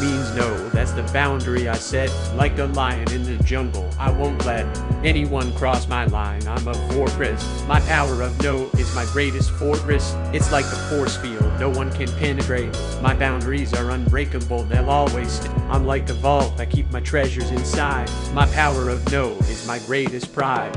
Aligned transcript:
means 0.00 0.34
no. 0.34 0.68
That's 0.70 0.92
the 0.92 1.02
boundary 1.12 1.68
I 1.68 1.74
set. 1.74 2.10
Like 2.34 2.58
a 2.58 2.66
lion 2.66 3.10
in 3.12 3.22
the 3.22 3.42
jungle, 3.44 3.88
I 3.98 4.10
won't 4.10 4.44
let 4.44 4.64
anyone 5.04 5.52
cross 5.54 5.88
my 5.88 6.06
line. 6.06 6.46
I'm 6.48 6.66
a 6.68 6.74
fortress. 6.92 7.64
My 7.66 7.80
power 7.80 8.22
of 8.22 8.42
no 8.42 8.70
is 8.78 8.94
my 8.94 9.04
greatest 9.12 9.50
fortress. 9.52 10.14
It's 10.32 10.50
like 10.52 10.64
the 10.64 10.76
force 10.90 11.16
field, 11.16 11.52
no 11.58 11.70
one 11.70 11.92
can 11.92 12.10
penetrate. 12.18 12.76
My 13.02 13.14
boundaries 13.14 13.74
are 13.74 13.90
unbreakable, 13.90 14.64
they'll 14.64 14.90
always. 14.90 15.30
St- 15.32 15.50
I'm 15.70 15.86
like 15.86 16.06
the 16.06 16.14
vault, 16.14 16.58
I 16.58 16.66
keep 16.66 16.90
my 16.90 17.00
treasures 17.00 17.50
inside. 17.50 18.10
My 18.34 18.46
power 18.46 18.88
of 18.88 19.10
no 19.12 19.32
is 19.48 19.66
my 19.66 19.78
greatest 19.80 20.32
pride. 20.32 20.76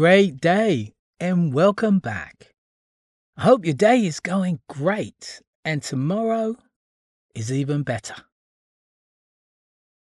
Great 0.00 0.40
day 0.40 0.94
and 1.20 1.52
welcome 1.52 1.98
back. 1.98 2.54
I 3.36 3.42
hope 3.42 3.66
your 3.66 3.74
day 3.74 4.06
is 4.06 4.18
going 4.18 4.60
great 4.66 5.42
and 5.62 5.82
tomorrow 5.82 6.56
is 7.34 7.52
even 7.52 7.82
better. 7.82 8.14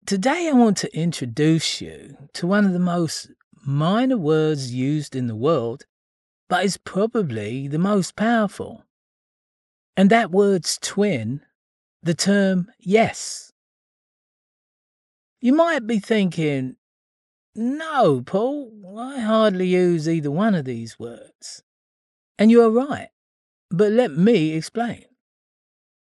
Today, 0.07 0.48
I 0.48 0.52
want 0.52 0.77
to 0.77 0.97
introduce 0.97 1.80
you 1.80 2.16
to 2.34 2.47
one 2.47 2.65
of 2.65 2.73
the 2.73 2.79
most 2.79 3.33
minor 3.66 4.16
words 4.16 4.73
used 4.73 5.16
in 5.16 5.27
the 5.27 5.34
world, 5.34 5.84
but 6.49 6.65
is 6.65 6.77
probably 6.77 7.66
the 7.66 7.80
most 7.80 8.15
powerful. 8.15 8.85
And 9.96 10.10
that 10.10 10.30
word's 10.30 10.79
twin, 10.80 11.41
the 12.05 12.15
term 12.15 12.71
yes. 12.79 13.52
You 15.41 15.55
might 15.55 15.88
be 15.88 15.99
thinking, 15.99 16.77
no, 17.55 18.23
Paul, 18.24 18.96
I 18.99 19.21
hardly 19.21 19.66
use 19.66 20.09
either 20.09 20.30
one 20.30 20.54
of 20.54 20.65
these 20.65 20.99
words. 20.99 21.63
And 22.38 22.51
you 22.51 22.63
are 22.63 22.71
right, 22.71 23.09
but 23.71 23.90
let 23.90 24.13
me 24.13 24.52
explain. 24.52 25.05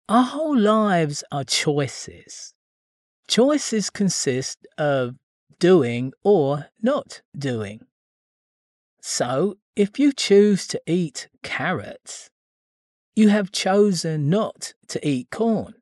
Our 0.09 0.25
whole 0.25 0.59
lives 0.59 1.25
are 1.33 1.45
choices. 1.45 2.53
Choices 3.29 3.91
consist 3.91 4.67
of 4.77 5.17
doing 5.59 6.13
or 6.25 6.67
not 6.83 7.23
doing. 7.39 7.87
So, 9.01 9.57
if 9.77 9.99
you 9.99 10.13
choose 10.13 10.67
to 10.67 10.83
eat 10.87 11.29
carrots, 11.43 12.29
you 13.15 13.29
have 13.29 13.53
chosen 13.53 14.29
not 14.29 14.75
to 14.89 15.09
eat 15.09 15.31
corn. 15.31 15.75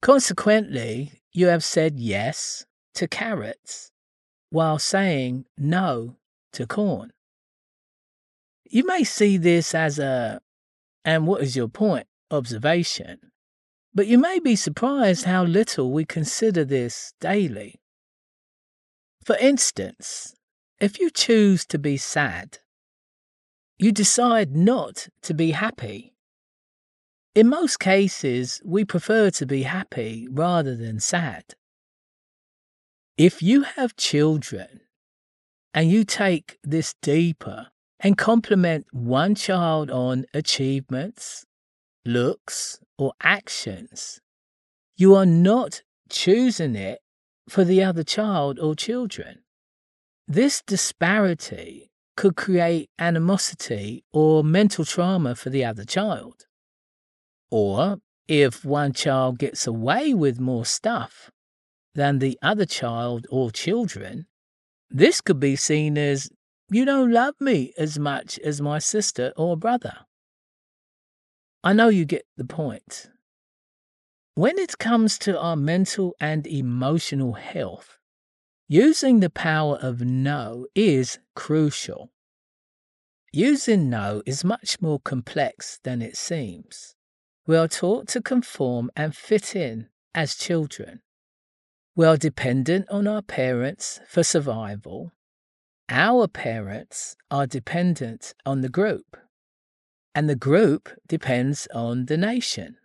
Consequently, 0.00 1.22
you 1.32 1.46
have 1.46 1.64
said 1.64 1.98
yes 1.98 2.66
to 2.94 3.08
carrots 3.08 3.90
while 4.54 4.78
saying 4.78 5.44
no 5.58 6.14
to 6.52 6.64
corn. 6.64 7.10
You 8.70 8.86
may 8.86 9.02
see 9.02 9.36
this 9.36 9.74
as 9.74 9.98
a, 9.98 10.40
and 11.04 11.26
what 11.26 11.42
is 11.42 11.56
your 11.56 11.66
point, 11.66 12.06
observation, 12.30 13.18
but 13.92 14.06
you 14.06 14.16
may 14.16 14.38
be 14.38 14.54
surprised 14.54 15.24
how 15.24 15.42
little 15.42 15.90
we 15.90 16.04
consider 16.04 16.64
this 16.64 17.14
daily. 17.20 17.80
For 19.24 19.36
instance, 19.38 20.36
if 20.78 21.00
you 21.00 21.10
choose 21.10 21.66
to 21.66 21.78
be 21.78 21.96
sad, 21.96 22.58
you 23.76 23.90
decide 23.90 24.54
not 24.54 25.08
to 25.22 25.34
be 25.34 25.50
happy. 25.50 26.14
In 27.34 27.48
most 27.48 27.80
cases, 27.80 28.62
we 28.64 28.84
prefer 28.84 29.30
to 29.30 29.46
be 29.46 29.64
happy 29.64 30.28
rather 30.30 30.76
than 30.76 31.00
sad. 31.00 31.56
If 33.16 33.42
you 33.42 33.62
have 33.62 33.94
children 33.94 34.80
and 35.72 35.88
you 35.88 36.04
take 36.04 36.58
this 36.64 36.96
deeper 37.00 37.68
and 38.00 38.18
compliment 38.18 38.86
one 38.90 39.36
child 39.36 39.88
on 39.88 40.26
achievements, 40.34 41.46
looks, 42.04 42.80
or 42.98 43.12
actions, 43.22 44.20
you 44.96 45.14
are 45.14 45.26
not 45.26 45.82
choosing 46.10 46.74
it 46.74 47.02
for 47.48 47.62
the 47.62 47.84
other 47.84 48.02
child 48.02 48.58
or 48.58 48.74
children. 48.74 49.44
This 50.26 50.60
disparity 50.60 51.92
could 52.16 52.34
create 52.34 52.90
animosity 52.98 54.02
or 54.12 54.42
mental 54.42 54.84
trauma 54.84 55.36
for 55.36 55.50
the 55.50 55.64
other 55.64 55.84
child. 55.84 56.46
Or 57.48 57.98
if 58.26 58.64
one 58.64 58.92
child 58.92 59.38
gets 59.38 59.68
away 59.68 60.14
with 60.14 60.40
more 60.40 60.64
stuff, 60.64 61.30
than 61.94 62.18
the 62.18 62.38
other 62.42 62.66
child 62.66 63.26
or 63.30 63.50
children, 63.50 64.26
this 64.90 65.20
could 65.20 65.40
be 65.40 65.56
seen 65.56 65.96
as 65.96 66.30
you 66.70 66.84
don't 66.84 67.12
love 67.12 67.34
me 67.40 67.72
as 67.78 67.98
much 67.98 68.38
as 68.40 68.60
my 68.60 68.78
sister 68.78 69.32
or 69.36 69.56
brother. 69.56 69.98
I 71.62 71.72
know 71.72 71.88
you 71.88 72.04
get 72.04 72.26
the 72.36 72.44
point. 72.44 73.08
When 74.34 74.58
it 74.58 74.78
comes 74.78 75.18
to 75.20 75.38
our 75.38 75.56
mental 75.56 76.16
and 76.20 76.46
emotional 76.46 77.34
health, 77.34 77.98
using 78.68 79.20
the 79.20 79.30
power 79.30 79.76
of 79.76 80.00
no 80.00 80.66
is 80.74 81.18
crucial. 81.36 82.10
Using 83.32 83.88
no 83.88 84.22
is 84.26 84.44
much 84.44 84.80
more 84.80 84.98
complex 85.00 85.78
than 85.84 86.02
it 86.02 86.16
seems. 86.16 86.96
We 87.46 87.56
are 87.56 87.68
taught 87.68 88.08
to 88.08 88.20
conform 88.20 88.90
and 88.96 89.14
fit 89.14 89.54
in 89.54 89.88
as 90.14 90.34
children. 90.34 91.02
We 91.96 92.06
are 92.06 92.16
dependent 92.16 92.90
on 92.90 93.06
our 93.06 93.22
parents 93.22 94.00
for 94.08 94.24
survival. 94.24 95.12
Our 95.88 96.26
parents 96.26 97.14
are 97.30 97.46
dependent 97.46 98.34
on 98.44 98.62
the 98.62 98.68
group, 98.68 99.16
and 100.12 100.28
the 100.28 100.34
group 100.34 100.88
depends 101.06 101.68
on 101.72 102.06
the 102.06 102.16
nation. 102.16 102.78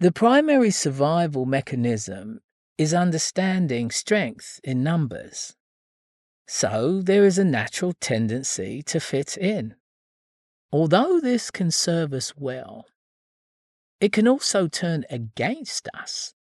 The 0.00 0.10
primary 0.10 0.72
survival 0.72 1.46
mechanism 1.46 2.40
is 2.78 2.92
understanding 2.92 3.92
strength 3.92 4.58
in 4.64 4.82
numbers. 4.82 5.54
So 6.48 7.00
there 7.00 7.24
is 7.24 7.38
a 7.38 7.44
natural 7.44 7.92
tendency 8.00 8.82
to 8.84 8.98
fit 8.98 9.36
in. 9.36 9.76
Although 10.72 11.20
this 11.20 11.52
can 11.52 11.70
serve 11.70 12.12
us 12.12 12.34
well, 12.36 12.86
it 14.00 14.12
can 14.12 14.26
also 14.26 14.66
turn 14.66 15.04
against 15.10 15.88
us 15.94 16.34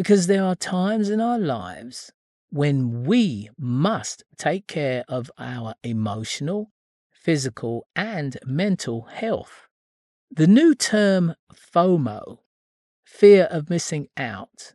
because 0.00 0.28
there 0.28 0.42
are 0.42 0.54
times 0.54 1.10
in 1.10 1.20
our 1.20 1.38
lives 1.38 2.10
when 2.48 3.04
we 3.04 3.50
must 3.58 4.24
take 4.38 4.66
care 4.66 5.04
of 5.08 5.30
our 5.36 5.74
emotional, 5.82 6.70
physical, 7.12 7.86
and 7.94 8.38
mental 8.46 9.02
health. 9.02 9.68
The 10.30 10.46
new 10.46 10.74
term 10.74 11.34
FOMO, 11.52 12.38
fear 13.04 13.44
of 13.50 13.68
missing 13.68 14.08
out, 14.16 14.72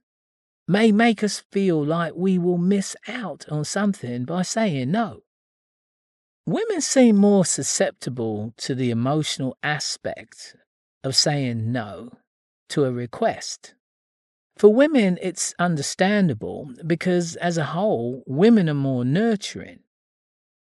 may 0.68 0.92
make 0.92 1.24
us 1.24 1.42
feel 1.52 1.84
like 1.84 2.14
we 2.16 2.38
will 2.38 2.60
miss 2.60 2.96
out 3.08 3.48
on 3.50 3.66
something 3.66 4.26
by 4.26 4.44
saying 4.44 4.92
no. 4.92 5.22
Women 6.46 6.82
seem 6.82 7.16
more 7.16 7.46
susceptible 7.46 8.54
to 8.58 8.76
the 8.76 8.92
emotional 8.92 9.58
aspect 9.64 10.56
of 11.04 11.16
saying 11.16 11.72
no 11.72 12.12
to 12.70 12.86
a 12.86 12.92
request 12.92 13.74
for 14.58 14.74
women, 14.74 15.20
it's 15.22 15.54
understandable 15.60 16.72
because, 16.86 17.36
as 17.38 17.58
a 17.58 17.66
whole, 17.66 18.24
women 18.26 18.70
are 18.70 18.74
more 18.74 19.04
nurturing. 19.04 19.80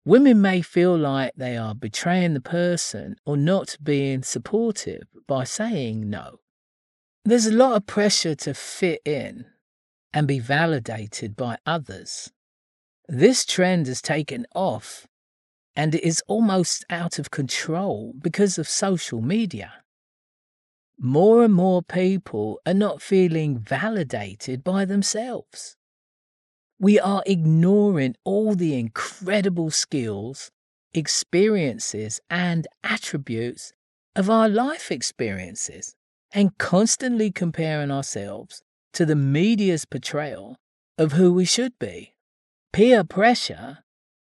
Women 0.05 0.41
may 0.41 0.61
feel 0.61 0.97
like 0.97 1.33
they 1.35 1.57
are 1.57 1.75
betraying 1.75 2.33
the 2.33 2.41
person 2.41 3.15
or 3.25 3.35
not 3.35 3.77
being 3.81 4.23
supportive 4.23 5.03
by 5.27 5.43
saying 5.43 6.09
no. 6.09 6.39
There's 7.25 7.45
a 7.45 7.53
lot 7.53 7.75
of 7.75 7.85
pressure 7.85 8.35
to 8.35 8.53
fit 8.53 9.01
in 9.05 9.45
and 10.13 10.27
be 10.27 10.39
validated 10.39 11.35
by 11.35 11.57
others. 11.65 12.31
This 13.07 13.45
trend 13.45 13.87
has 13.87 14.01
taken 14.01 14.45
off 14.53 15.07
and 15.75 15.95
it 15.95 16.03
is 16.03 16.23
almost 16.27 16.85
out 16.89 17.19
of 17.19 17.31
control 17.31 18.13
because 18.21 18.57
of 18.57 18.67
social 18.67 19.21
media 19.21 19.82
more 21.03 21.43
and 21.43 21.53
more 21.53 21.83
people 21.83 22.61
are 22.65 22.73
not 22.73 23.01
feeling 23.01 23.57
validated 23.59 24.63
by 24.63 24.85
themselves. 24.85 25.75
We 26.79 26.97
are 26.97 27.21
ignoring 27.25 28.15
all 28.23 28.55
the 28.55 28.79
incredible 28.79 29.69
skills, 29.69 30.49
experiences, 30.93 32.21
and 32.29 32.65
attributes 32.85 33.73
of 34.15 34.29
our 34.29 34.47
life 34.47 34.91
experiences 34.91 35.93
and 36.31 36.57
constantly 36.57 37.31
comparing 37.31 37.91
ourselves 37.91 38.63
to 38.93 39.05
the 39.05 39.15
media's 39.15 39.83
portrayal 39.83 40.55
of 40.97 41.11
who 41.11 41.33
we 41.33 41.43
should 41.43 41.77
be. 41.79 42.13
Peer 42.71 43.03
pressure 43.03 43.79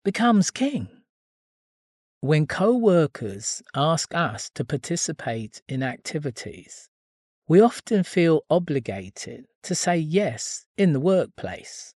becomes 0.05 0.51
king. 0.51 0.89
When 2.25 2.47
co 2.47 2.75
workers 2.75 3.63
ask 3.75 4.15
us 4.15 4.49
to 4.55 4.65
participate 4.65 5.61
in 5.69 5.83
activities, 5.83 6.89
we 7.49 7.61
often 7.61 8.03
feel 8.03 8.47
obligated 8.49 9.45
to 9.65 9.75
say 9.75 9.99
yes 9.99 10.65
in 10.79 10.95
the 10.95 11.01
workplace. 11.01 11.93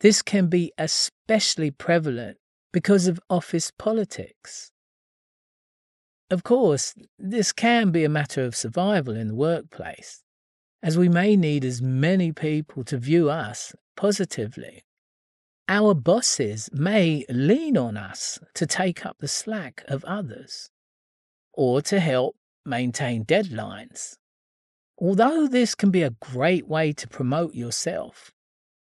This 0.00 0.22
can 0.22 0.46
be 0.46 0.72
especially 0.78 1.70
prevalent 1.70 2.38
because 2.72 3.06
of 3.06 3.20
office 3.28 3.70
politics. 3.70 4.70
Of 6.30 6.42
course, 6.42 6.94
this 7.18 7.52
can 7.52 7.90
be 7.90 8.02
a 8.02 8.08
matter 8.08 8.44
of 8.44 8.56
survival 8.56 9.14
in 9.14 9.28
the 9.28 9.34
workplace, 9.34 10.22
as 10.82 10.96
we 10.96 11.10
may 11.10 11.36
need 11.36 11.66
as 11.66 11.82
many 11.82 12.32
people 12.32 12.82
to 12.84 12.96
view 12.96 13.28
us 13.28 13.74
positively. 13.94 14.84
Our 15.68 15.94
bosses 15.94 16.68
may 16.72 17.24
lean 17.30 17.78
on 17.78 17.96
us 17.96 18.38
to 18.54 18.66
take 18.66 19.06
up 19.06 19.16
the 19.18 19.28
slack 19.28 19.82
of 19.88 20.04
others 20.04 20.70
or 21.54 21.80
to 21.82 22.00
help 22.00 22.36
maintain 22.66 23.24
deadlines. 23.24 24.18
Although 24.98 25.48
this 25.48 25.74
can 25.74 25.90
be 25.90 26.02
a 26.02 26.10
great 26.10 26.68
way 26.68 26.92
to 26.92 27.08
promote 27.08 27.54
yourself, 27.54 28.30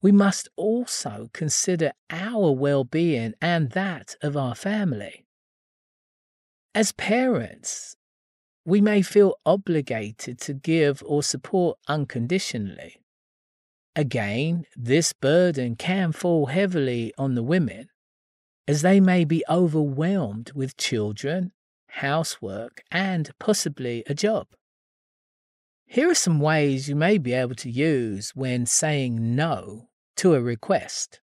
we 0.02 0.12
must 0.12 0.50
also 0.56 1.30
consider 1.34 1.92
our 2.10 2.52
well 2.52 2.84
being 2.84 3.34
and 3.42 3.72
that 3.72 4.16
of 4.22 4.36
our 4.36 4.56
family. 4.56 5.26
As 6.74 6.92
parents, 6.92 7.96
we 8.66 8.82
may 8.82 9.02
feel 9.04 9.36
obligated 9.46 10.40
to 10.42 10.54
give 10.54 11.02
or 11.06 11.22
support 11.22 11.78
unconditionally. 11.88 12.98
Again, 13.96 14.66
this 14.76 15.14
burden 15.14 15.76
can 15.76 16.12
fall 16.12 16.48
heavily 16.48 17.14
on 17.18 17.36
the 17.36 17.44
women, 17.44 17.90
as 18.68 18.82
they 18.82 19.00
may 19.00 19.24
be 19.24 19.44
overwhelmed 19.50 20.52
with 20.54 20.76
children, 20.76 21.54
housework, 21.88 22.84
and 22.92 23.32
possibly 23.40 24.04
a 24.08 24.14
job. 24.14 24.48
Here 25.86 26.10
are 26.10 26.16
some 26.16 26.40
ways 26.40 26.90
you 26.90 26.96
may 26.96 27.18
be 27.18 27.34
able 27.34 27.56
to 27.56 27.70
use 27.70 28.32
when 28.36 28.66
saying 28.66 29.36
no 29.36 29.88
to 30.18 30.34
a 30.34 30.42
request. 30.42 31.22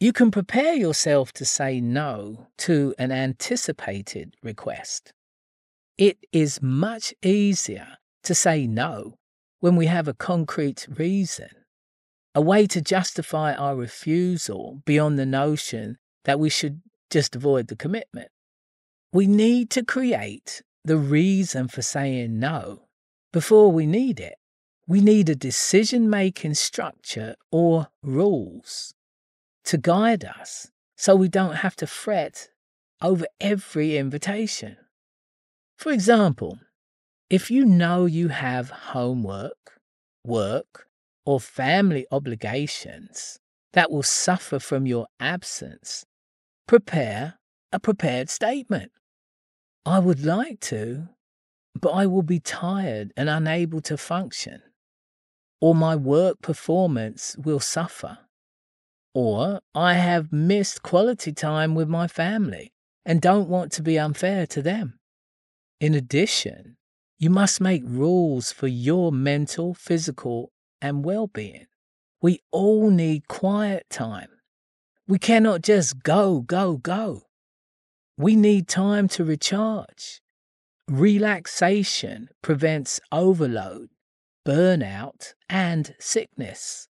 You 0.00 0.12
can 0.12 0.30
prepare 0.30 0.74
yourself 0.74 1.32
to 1.34 1.44
say 1.44 1.80
no 1.80 2.48
to 2.58 2.94
an 2.98 3.12
anticipated 3.12 4.34
request. 4.42 5.12
It 5.96 6.18
is 6.32 6.60
much 6.60 7.14
easier 7.22 7.98
to 8.24 8.34
say 8.34 8.66
no 8.66 9.18
when 9.60 9.76
we 9.76 9.86
have 9.86 10.08
a 10.08 10.14
concrete 10.14 10.86
reason, 10.90 11.50
a 12.34 12.40
way 12.40 12.66
to 12.66 12.80
justify 12.80 13.54
our 13.54 13.74
refusal 13.76 14.82
beyond 14.84 15.18
the 15.18 15.26
notion 15.26 15.98
that 16.24 16.38
we 16.38 16.48
should 16.48 16.82
just 17.10 17.34
avoid 17.34 17.68
the 17.68 17.76
commitment. 17.76 18.28
We 19.12 19.26
need 19.26 19.70
to 19.70 19.84
create 19.84 20.62
the 20.84 20.96
reason 20.96 21.68
for 21.68 21.82
saying 21.82 22.38
no 22.38 22.86
before 23.32 23.72
we 23.72 23.86
need 23.86 24.20
it. 24.20 24.36
We 24.86 25.00
need 25.00 25.28
a 25.28 25.34
decision 25.34 26.10
making 26.10 26.54
structure 26.54 27.36
or 27.50 27.88
rules 28.02 28.94
to 29.64 29.78
guide 29.78 30.24
us 30.24 30.70
so 30.96 31.14
we 31.14 31.28
don't 31.28 31.56
have 31.56 31.76
to 31.76 31.86
fret 31.86 32.48
over 33.02 33.26
every 33.40 33.96
invitation. 33.96 34.76
For 35.78 35.92
example, 35.92 36.58
if 37.30 37.50
you 37.50 37.64
know 37.64 38.06
you 38.06 38.28
have 38.28 38.70
homework, 38.70 39.78
work, 40.24 40.88
or 41.24 41.40
family 41.40 42.06
obligations 42.10 43.38
that 43.72 43.90
will 43.90 44.02
suffer 44.02 44.58
from 44.58 44.86
your 44.86 45.06
absence, 45.18 46.04
prepare 46.66 47.38
a 47.72 47.78
prepared 47.78 48.28
statement. 48.28 48.90
I 49.86 49.98
would 49.98 50.24
like 50.24 50.60
to, 50.60 51.08
but 51.80 51.90
I 51.90 52.06
will 52.06 52.22
be 52.22 52.40
tired 52.40 53.12
and 53.16 53.28
unable 53.28 53.80
to 53.82 53.96
function, 53.96 54.62
or 55.60 55.74
my 55.74 55.96
work 55.96 56.42
performance 56.42 57.36
will 57.38 57.60
suffer, 57.60 58.18
or 59.14 59.60
I 59.74 59.94
have 59.94 60.32
missed 60.32 60.82
quality 60.82 61.32
time 61.32 61.74
with 61.74 61.88
my 61.88 62.06
family 62.06 62.72
and 63.04 63.20
don't 63.20 63.48
want 63.48 63.72
to 63.72 63.82
be 63.82 63.98
unfair 63.98 64.46
to 64.48 64.62
them. 64.62 64.98
In 65.80 65.94
addition, 65.94 66.76
you 67.18 67.30
must 67.30 67.60
make 67.60 67.82
rules 67.84 68.52
for 68.52 68.66
your 68.66 69.12
mental, 69.12 69.74
physical, 69.74 70.50
and 70.80 71.04
well 71.04 71.26
being. 71.26 71.66
We 72.22 72.40
all 72.50 72.90
need 72.90 73.28
quiet 73.28 73.86
time. 73.90 74.28
We 75.08 75.18
cannot 75.18 75.62
just 75.62 76.02
go, 76.02 76.40
go, 76.40 76.76
go. 76.76 77.22
We 78.16 78.36
need 78.36 78.68
time 78.68 79.08
to 79.08 79.24
recharge. 79.24 80.20
Relaxation 80.86 82.28
prevents 82.42 83.00
overload, 83.10 83.88
burnout, 84.46 85.34
and 85.48 85.94
sickness. 85.98 86.88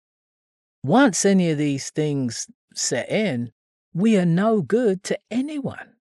Once 0.82 1.24
any 1.24 1.50
of 1.50 1.58
these 1.58 1.90
things 1.90 2.46
set 2.74 3.10
in, 3.10 3.50
we 3.94 4.18
are 4.18 4.26
no 4.26 4.60
good 4.60 5.02
to 5.04 5.18
anyone. 5.30 5.94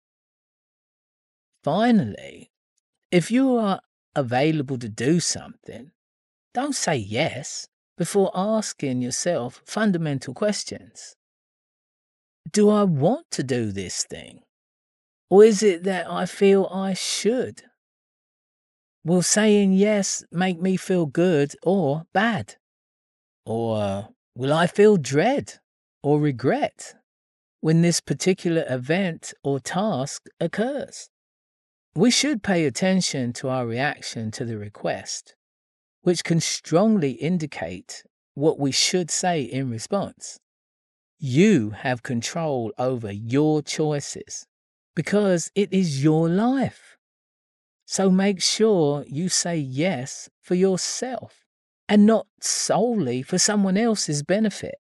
Finally, 1.63 2.51
if 3.13 3.31
you 3.31 3.57
are 3.57 3.81
available 4.17 4.79
to 4.79 4.89
do 4.89 5.21
something, 5.21 5.93
don't 6.53 6.75
say 6.75 6.97
yes 6.97 7.69
before 8.03 8.33
asking 8.35 9.01
yourself 9.01 9.63
fundamental 9.65 10.35
questions. 10.35 11.15
Do 12.51 12.69
I 12.69 12.83
want 12.83 13.31
to 13.31 13.45
do 13.45 13.71
this 13.71 14.03
thing? 14.03 14.41
Or 15.31 15.45
is 15.45 15.63
it 15.63 15.85
that 15.85 16.11
I 16.11 16.27
feel 16.27 16.69
I 16.73 16.95
should? 16.95 17.63
Will 19.05 19.23
saying 19.23 19.75
yes 19.75 20.25
make 20.33 20.61
me 20.61 20.77
feel 20.77 21.07
good 21.07 21.55
or 21.63 22.03
bad? 22.13 22.57
Or 23.47 24.09
will 24.35 24.53
I 24.53 24.67
feel 24.67 24.97
dread 24.97 25.61
or 26.03 26.19
regret 26.19 26.97
when 27.61 27.83
this 27.83 28.01
particular 28.01 28.65
event 28.69 29.33
or 29.45 29.61
task 29.61 30.27
occurs? 30.41 31.09
We 31.95 32.11
should 32.11 32.43
pay 32.43 32.67
attention 32.67 33.33
to 33.35 33.49
our 33.49 33.65
reaction 33.65 34.33
to 34.33 34.45
the 34.45 34.59
request, 34.59 35.37
which 36.03 36.25
can 36.25 36.41
strongly 36.41 37.13
indicate 37.13 38.05
what 38.35 38.59
we 38.59 38.71
should 38.71 39.11
say 39.11 39.43
in 39.43 39.71
response. 39.71 40.39
You 41.19 41.71
have 41.71 42.03
control 42.03 42.73
over 42.79 43.11
your 43.11 43.63
choices 43.63 44.47
because 44.95 45.51
it 45.55 45.73
is 45.73 46.03
your 46.03 46.29
life. 46.29 46.97
So 47.87 48.11
make 48.11 48.43
sure 48.43 49.05
you 49.07 49.29
say 49.29 49.57
yes 49.57 50.29
for 50.41 50.55
yourself 50.55 51.45
and 51.89 52.07
not 52.07 52.27
solely 52.41 53.23
for 53.23 53.39
someone 53.39 53.77
else's 53.77 54.23
benefit. 54.23 54.77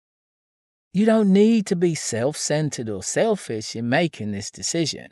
You 0.93 1.05
don't 1.05 1.33
need 1.33 1.65
to 1.67 1.75
be 1.75 1.95
self 1.95 2.37
centered 2.37 2.89
or 2.89 3.03
selfish 3.03 3.75
in 3.75 3.89
making 3.89 4.31
this 4.31 4.51
decision 4.51 5.09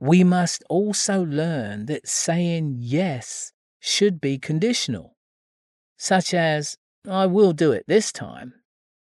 we 0.00 0.24
must 0.24 0.64
also 0.70 1.22
learn 1.24 1.84
that 1.86 2.08
saying 2.08 2.74
yes 2.78 3.52
should 3.80 4.20
be 4.20 4.38
conditional, 4.38 5.16
such 5.98 6.34
as, 6.34 6.76
I 7.08 7.26
will 7.26 7.52
do 7.52 7.72
it 7.72 7.84
this 7.88 8.12
time, 8.12 8.54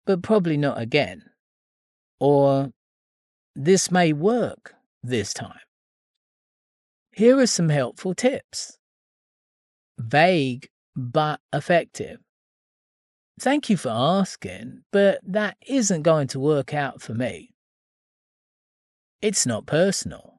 but 0.07 0.23
probably 0.23 0.57
not 0.57 0.81
again, 0.81 1.23
or 2.19 2.73
this 3.55 3.91
may 3.91 4.13
work 4.13 4.75
this 5.03 5.33
time. 5.35 5.61
Here 7.13 7.39
are 7.39 7.47
some 7.47 7.69
helpful 7.69 8.15
tips. 8.15 8.79
Vague 9.99 10.69
but 10.97 11.41
effective. 11.53 12.19
Thank 13.39 13.69
you 13.69 13.77
for 13.77 13.91
asking, 13.91 14.83
but 14.93 15.21
that 15.25 15.57
isn't 15.67 16.03
going 16.03 16.29
to 16.29 16.41
work 16.41 16.73
out 16.73 17.03
for 17.03 17.15
me. 17.15 17.51
It's 19.21 19.47
not 19.47 19.67
personal. 19.67 20.34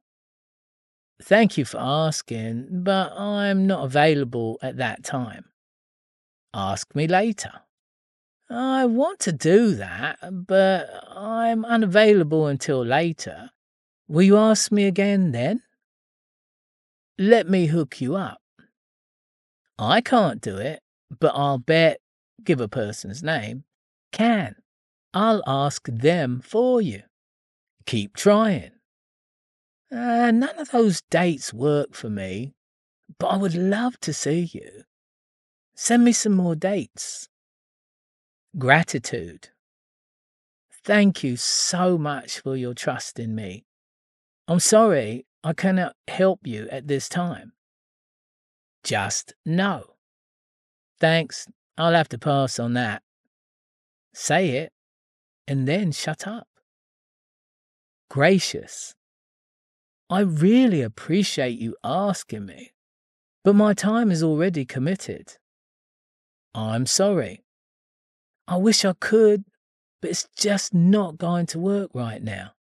Thank 1.22 1.58
you 1.58 1.66
for 1.66 1.80
asking, 1.80 2.68
but 2.84 3.14
I'm 3.18 3.66
not 3.68 3.86
available 3.86 4.60
at 4.62 4.78
that 4.78 5.04
time. 5.04 5.46
Ask 6.54 6.94
me 6.96 7.08
later. 7.08 7.52
I 8.50 8.86
want 8.86 9.20
to 9.22 9.32
do 9.32 9.76
that, 9.76 10.20
but 10.32 10.88
I'm 11.10 11.66
unavailable 11.66 12.48
until 12.48 12.86
later. 12.86 13.50
Will 14.08 14.22
you 14.22 14.38
ask 14.38 14.72
me 14.72 14.86
again 14.86 15.32
then? 15.32 15.64
Let 17.18 17.50
me 17.50 17.68
hook 17.68 18.02
you 18.02 18.16
up. 18.16 18.42
I 19.80 20.02
can't 20.02 20.42
do 20.42 20.58
it, 20.58 20.82
but 21.20 21.34
I'll 21.34 21.58
bet, 21.58 22.00
give 22.44 22.62
a 22.62 22.68
person's 22.68 23.24
name, 23.24 23.64
can. 24.12 24.56
I'll 25.14 25.42
ask 25.48 25.88
them 25.88 26.42
for 26.42 26.82
you. 26.82 27.04
Keep 27.86 28.16
trying. 28.16 28.72
Uh, 29.96 30.30
none 30.32 30.60
of 30.60 30.72
those 30.72 31.02
dates 31.10 31.54
work 31.54 31.94
for 31.94 32.10
me, 32.10 32.54
but 33.18 33.28
I 33.28 33.38
would 33.38 33.56
love 33.56 33.98
to 34.02 34.12
see 34.12 34.50
you. 34.52 34.84
Send 35.74 36.04
me 36.04 36.12
some 36.12 36.34
more 36.34 36.56
dates. 36.56 37.30
Gratitude. 38.58 39.50
Thank 40.84 41.24
you 41.24 41.38
so 41.38 41.98
much 41.98 42.42
for 42.42 42.58
your 42.58 42.74
trust 42.74 43.20
in 43.20 43.36
me. 43.36 43.64
I'm 44.50 44.60
sorry 44.60 45.26
I 45.46 45.54
cannot 45.54 45.96
help 46.10 46.42
you 46.44 46.68
at 46.70 46.88
this 46.90 47.08
time. 47.08 47.54
Just 48.84 49.34
no. 49.46 49.96
Thanks, 51.00 51.48
I'll 51.78 51.94
have 51.94 52.10
to 52.10 52.18
pass 52.18 52.60
on 52.60 52.74
that. 52.74 53.02
Say 54.14 54.50
it 54.58 54.74
and 55.48 55.68
then 55.68 55.94
shut 55.94 56.28
up. 56.28 56.48
Gracious, 58.10 58.94
I 60.10 60.20
really 60.20 60.82
appreciate 60.82 61.58
you 61.60 61.76
asking 61.84 62.46
me, 62.46 62.74
but 63.44 63.56
my 63.56 63.74
time 63.74 64.12
is 64.12 64.22
already 64.22 64.64
committed. 64.64 65.38
I'm 66.54 66.86
sorry. 66.86 67.44
I 68.48 68.58
wish 68.58 68.86
I 68.86 68.94
could, 68.94 69.46
but 70.02 70.12
it's 70.12 70.28
just 70.38 70.74
not 70.74 71.18
going 71.18 71.48
to 71.48 71.60
work 71.60 71.90
right 71.96 72.22
now. 72.22 72.52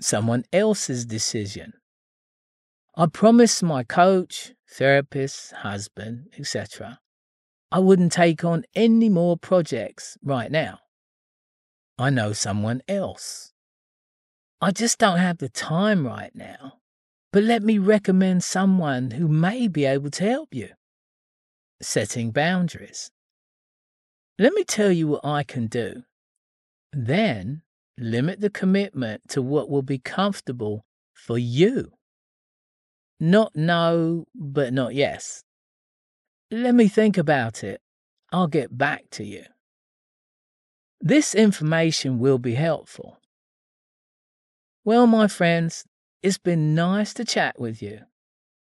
Someone 0.00 0.44
else's 0.52 1.04
decision. 1.04 1.74
I 2.96 3.06
promised 3.06 3.62
my 3.62 3.84
coach, 3.84 4.54
therapist, 4.68 5.52
husband, 5.52 6.28
etc., 6.38 7.00
I 7.70 7.80
wouldn't 7.80 8.12
take 8.12 8.44
on 8.44 8.64
any 8.74 9.10
more 9.10 9.36
projects 9.36 10.16
right 10.24 10.50
now. 10.50 10.78
I 11.98 12.08
know 12.08 12.32
someone 12.32 12.80
else. 12.88 13.52
I 14.60 14.72
just 14.72 14.98
don't 14.98 15.18
have 15.18 15.38
the 15.38 15.48
time 15.48 16.04
right 16.04 16.34
now, 16.34 16.78
but 17.32 17.44
let 17.44 17.62
me 17.62 17.78
recommend 17.78 18.42
someone 18.42 19.12
who 19.12 19.28
may 19.28 19.68
be 19.68 19.84
able 19.84 20.10
to 20.10 20.24
help 20.24 20.52
you. 20.52 20.70
Setting 21.80 22.32
boundaries. 22.32 23.12
Let 24.36 24.52
me 24.52 24.64
tell 24.64 24.90
you 24.90 25.06
what 25.06 25.24
I 25.24 25.44
can 25.44 25.68
do. 25.68 26.02
Then 26.92 27.62
limit 27.96 28.40
the 28.40 28.50
commitment 28.50 29.22
to 29.28 29.42
what 29.42 29.70
will 29.70 29.82
be 29.82 29.98
comfortable 29.98 30.84
for 31.12 31.38
you. 31.38 31.92
Not 33.20 33.54
no, 33.54 34.24
but 34.34 34.72
not 34.72 34.94
yes. 34.94 35.44
Let 36.50 36.74
me 36.74 36.88
think 36.88 37.16
about 37.16 37.62
it. 37.62 37.80
I'll 38.32 38.48
get 38.48 38.76
back 38.76 39.04
to 39.12 39.24
you. 39.24 39.44
This 41.00 41.34
information 41.34 42.18
will 42.18 42.38
be 42.38 42.54
helpful. 42.54 43.17
Well, 44.88 45.06
my 45.06 45.28
friends, 45.28 45.84
it's 46.22 46.38
been 46.38 46.74
nice 46.74 47.12
to 47.12 47.24
chat 47.26 47.60
with 47.60 47.82
you, 47.82 48.06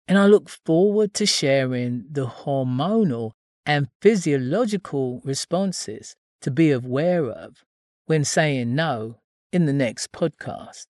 and 0.08 0.18
I 0.18 0.28
look 0.28 0.48
forward 0.48 1.14
to 1.16 1.26
sharing 1.26 2.06
the 2.10 2.26
hormonal 2.26 3.32
and 3.66 3.90
physiological 4.02 5.20
responses 5.26 6.16
to 6.40 6.52
be 6.52 6.72
aware 6.72 7.30
of 7.30 7.66
when 8.06 8.24
saying 8.24 8.74
no 8.74 9.20
in 9.52 9.66
the 9.66 9.74
next 9.74 10.14
podcast. 10.14 10.86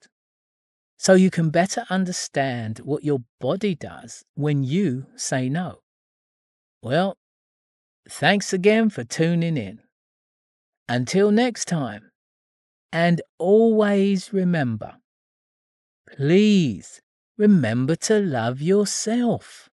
So 1.00 1.16
you 1.16 1.32
can 1.32 1.50
better 1.50 1.88
understand 1.90 2.82
what 2.84 3.04
your 3.04 3.22
body 3.42 3.74
does 3.74 4.24
when 4.36 4.64
you 4.64 5.08
say 5.16 5.50
no. 5.50 5.80
Well, 6.84 7.18
thanks 8.08 8.54
again 8.54 8.92
for 8.92 9.04
tuning 9.04 9.58
in. 9.58 9.80
Until 10.88 11.32
next 11.32 11.66
time, 11.66 12.12
and 12.92 13.24
always 13.40 14.32
remember, 14.32 14.98
please 16.16 17.02
remember 17.38 17.96
to 17.96 18.20
love 18.20 18.62
yourself. 18.62 19.70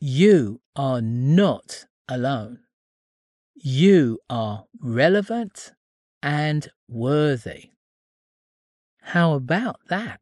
You 0.00 0.60
are 0.76 1.02
not 1.02 1.86
alone. 2.08 2.60
You 3.54 4.20
are 4.30 4.64
relevant 4.80 5.72
and 6.22 6.70
worthy. 6.88 7.70
How 9.02 9.34
about 9.34 9.80
that? 9.88 10.20